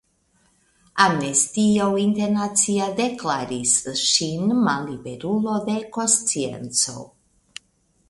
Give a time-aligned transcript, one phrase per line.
[1.03, 3.77] Amnestio Internacia deklaris
[4.07, 7.09] ŝin malliberulo de konscienco.